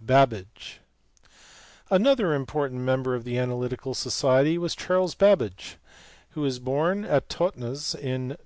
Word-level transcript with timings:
Babbage. 0.00 0.80
Another 1.90 2.32
important 2.32 2.80
member 2.80 3.14
of 3.14 3.24
the 3.24 3.36
Analytical 3.36 3.92
Society 3.92 4.56
was 4.56 4.74
Charles 4.74 5.14
Babbage, 5.14 5.76
who 6.30 6.40
was 6.40 6.58
born 6.58 7.04
at 7.04 7.28
Totnes 7.28 7.94
on 7.96 8.30
Dec. 8.30 8.36